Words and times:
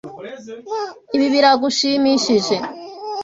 Ibi 1.15 1.27
biragushimishije? 1.33 2.55